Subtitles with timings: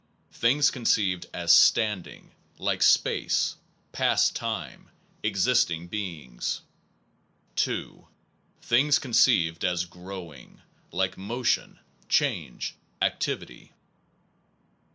[0.31, 3.57] Things conceived as standing, like space,
[3.91, 4.89] past time,
[5.21, 6.61] existing beings.
[7.57, 8.07] 2.
[8.63, 11.77] Things conceived as growing, like motion,
[12.09, 13.73] change, activity.